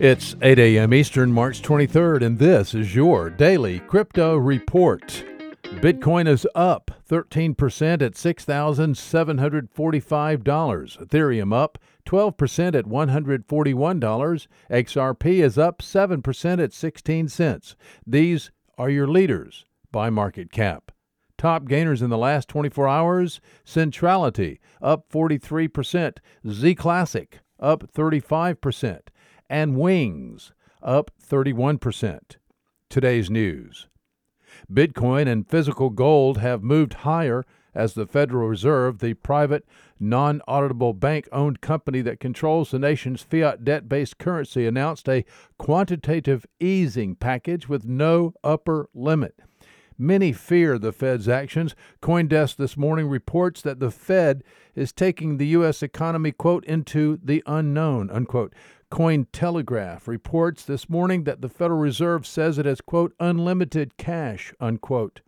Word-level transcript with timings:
It's 0.00 0.34
8 0.40 0.58
a.m. 0.58 0.94
Eastern, 0.94 1.30
March 1.30 1.60
23rd, 1.60 2.24
and 2.24 2.38
this 2.38 2.74
is 2.74 2.94
your 2.94 3.28
daily 3.28 3.80
crypto 3.80 4.34
report. 4.34 5.26
Bitcoin 5.62 6.26
is 6.26 6.46
up 6.54 6.90
13% 7.06 8.00
at 8.00 8.14
$6,745. 8.14 9.68
Ethereum 10.42 11.52
up 11.54 11.76
12% 12.06 12.74
at 12.74 12.86
$141. 12.86 14.46
XRP 14.70 15.26
is 15.42 15.58
up 15.58 15.82
7% 15.82 16.64
at 16.64 16.72
16 16.72 17.28
cents. 17.28 17.76
These 18.06 18.50
are 18.78 18.88
your 18.88 19.06
leaders 19.06 19.66
by 19.92 20.08
market 20.08 20.50
cap. 20.50 20.92
Top 21.36 21.68
gainers 21.68 22.00
in 22.00 22.08
the 22.08 22.16
last 22.16 22.48
24 22.48 22.88
hours 22.88 23.42
Centrality 23.66 24.60
up 24.80 25.10
43%, 25.10 26.16
Z 26.48 26.74
Classic 26.76 27.40
up 27.60 27.92
35% 27.92 29.00
and 29.50 29.76
Wings, 29.76 30.52
up 30.82 31.10
31%. 31.22 32.36
Today's 32.88 33.28
news 33.28 33.88
Bitcoin 34.72 35.28
and 35.28 35.48
physical 35.48 35.90
gold 35.90 36.38
have 36.38 36.62
moved 36.62 36.94
higher 36.94 37.44
as 37.74 37.94
the 37.94 38.06
Federal 38.06 38.48
Reserve, 38.48 38.98
the 38.98 39.14
private, 39.14 39.64
non 39.98 40.40
auditable 40.48 40.98
bank 40.98 41.28
owned 41.30 41.60
company 41.60 42.00
that 42.00 42.18
controls 42.18 42.70
the 42.70 42.78
nation's 42.78 43.22
fiat 43.22 43.64
debt 43.64 43.88
based 43.88 44.18
currency, 44.18 44.66
announced 44.66 45.08
a 45.08 45.24
quantitative 45.58 46.46
easing 46.58 47.14
package 47.14 47.68
with 47.68 47.84
no 47.84 48.32
upper 48.42 48.88
limit. 48.94 49.40
Many 50.00 50.32
fear 50.32 50.78
the 50.78 50.92
Fed's 50.92 51.28
actions. 51.28 51.74
Coindesk 52.00 52.56
this 52.56 52.74
morning 52.74 53.06
reports 53.06 53.60
that 53.60 53.80
the 53.80 53.90
Fed 53.90 54.42
is 54.74 54.94
taking 54.94 55.36
the 55.36 55.48
U.S. 55.48 55.82
economy, 55.82 56.32
quote, 56.32 56.64
into 56.64 57.18
the 57.22 57.42
unknown, 57.44 58.08
unquote. 58.10 58.54
Cointelegraph 58.90 60.08
reports 60.08 60.64
this 60.64 60.88
morning 60.88 61.24
that 61.24 61.42
the 61.42 61.50
Federal 61.50 61.78
Reserve 61.78 62.26
says 62.26 62.56
it 62.56 62.64
has, 62.64 62.80
quote, 62.80 63.12
unlimited 63.20 63.98
cash, 63.98 64.54
unquote. 64.58 65.20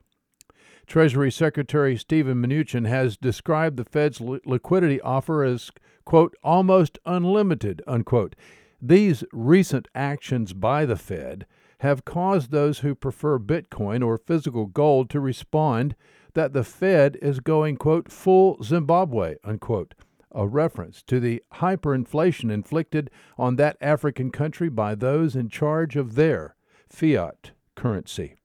Treasury 0.87 1.31
Secretary 1.31 1.95
Steven 1.95 2.43
Mnuchin 2.43 2.89
has 2.89 3.19
described 3.19 3.77
the 3.77 3.85
Fed's 3.85 4.23
li- 4.23 4.41
liquidity 4.47 5.03
offer 5.03 5.45
as, 5.45 5.71
quote, 6.07 6.35
almost 6.43 6.99
unlimited, 7.05 7.83
unquote. 7.87 8.35
These 8.81 9.23
recent 9.33 9.87
actions 9.95 10.55
by 10.55 10.87
the 10.87 10.97
Fed 10.97 11.45
have 11.83 12.05
caused 12.05 12.51
those 12.53 12.79
who 12.79 12.95
prefer 12.95 13.41
Bitcoin 13.41 14.07
or 14.07 14.17
physical 14.17 14.67
gold 14.67 15.11
to 15.11 15.19
respond 15.19 15.97
that 16.35 16.53
the 16.53 16.63
Fed 16.63 17.19
is 17.21 17.41
going, 17.41 17.77
quote, 17.77 18.09
full 18.09 18.63
Zimbabwe, 18.63 19.35
unquote 19.43 19.97
a 20.31 20.47
reference 20.47 21.03
to 21.03 21.19
the 21.21 21.43
hyperinflation 21.55 22.53
inflicted 22.53 23.11
on 23.37 23.57
that 23.57 23.77
African 23.81 24.31
country 24.31 24.69
by 24.69 24.95
those 24.95 25.35
in 25.37 25.49
charge 25.49 25.97
of 25.97 26.15
their 26.15 26.55
fiat 26.89 27.51
currency. 27.75 28.37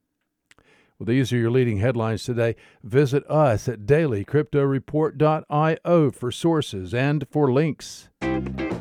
Well, 0.98 1.06
these 1.06 1.32
are 1.32 1.38
your 1.38 1.52
leading 1.52 1.78
headlines 1.78 2.24
today. 2.24 2.56
Visit 2.84 3.24
us 3.30 3.70
at 3.70 3.82
dailycryptoreport.io 3.82 6.12
for 6.12 6.32
sources 6.32 6.92
and 6.94 7.28
for 7.30 7.54
links. 7.54 8.10